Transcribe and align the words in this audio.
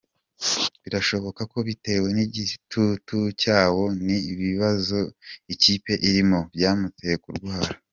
Birashoboka 0.83 1.41
ko 1.51 1.57
bitewe 1.67 2.07
n’igitutu 2.15 3.17
cyawo 3.41 3.85
n’ibibazo 4.05 4.97
ikipe 5.53 5.91
irimo, 6.07 6.39
byamuteye 6.55 7.17
kurwara. 7.25 7.73